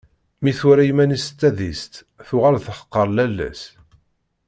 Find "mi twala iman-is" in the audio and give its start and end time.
0.43-1.25